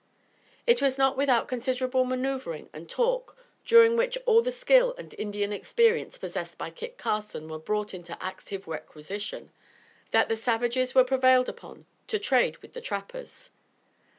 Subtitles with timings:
[0.65, 5.53] It was not without considerable manoeuvering and talk, during which all the skill and Indian
[5.53, 9.51] experience possessed by Kit Carson were brought into active requisition,
[10.09, 13.51] that the savages were prevailed upon to trade with the trappers.